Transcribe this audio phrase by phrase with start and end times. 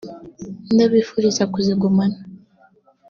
[0.73, 2.17] ndabifuriza kuzigumana